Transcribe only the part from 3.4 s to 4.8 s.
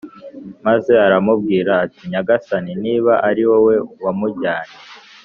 wowe wamujyanye